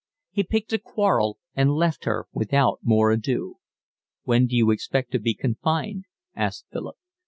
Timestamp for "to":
5.11-5.19